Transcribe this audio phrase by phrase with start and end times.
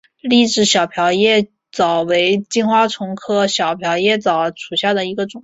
[0.23, 5.39] 丽翅小瓢叶蚤为金花虫科小瓢叶蚤属下的一个种。